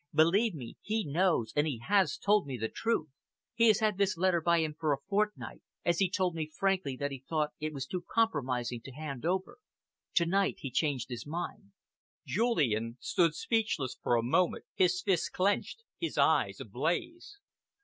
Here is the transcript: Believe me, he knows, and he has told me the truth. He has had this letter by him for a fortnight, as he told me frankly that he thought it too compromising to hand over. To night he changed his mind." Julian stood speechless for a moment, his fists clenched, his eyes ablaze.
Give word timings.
Believe 0.15 0.55
me, 0.55 0.77
he 0.81 1.05
knows, 1.05 1.53
and 1.55 1.67
he 1.67 1.77
has 1.77 2.17
told 2.17 2.47
me 2.47 2.57
the 2.57 2.67
truth. 2.69 3.09
He 3.53 3.67
has 3.67 3.81
had 3.81 3.99
this 3.99 4.17
letter 4.17 4.41
by 4.41 4.57
him 4.57 4.73
for 4.73 4.93
a 4.93 5.01
fortnight, 5.07 5.61
as 5.85 5.99
he 5.99 6.09
told 6.09 6.33
me 6.33 6.49
frankly 6.57 6.97
that 6.97 7.11
he 7.11 7.23
thought 7.29 7.51
it 7.59 7.71
too 7.87 8.03
compromising 8.09 8.81
to 8.85 8.91
hand 8.93 9.27
over. 9.27 9.59
To 10.15 10.25
night 10.25 10.55
he 10.57 10.71
changed 10.71 11.09
his 11.09 11.27
mind." 11.27 11.73
Julian 12.25 12.97
stood 12.99 13.35
speechless 13.35 13.95
for 14.01 14.15
a 14.15 14.23
moment, 14.23 14.65
his 14.73 14.99
fists 15.03 15.29
clenched, 15.29 15.83
his 15.99 16.17
eyes 16.17 16.59
ablaze. 16.59 17.37